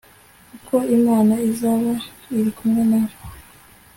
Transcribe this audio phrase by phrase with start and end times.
[0.49, 1.91] kuko imana izaba
[2.37, 3.13] iri kumwe nawe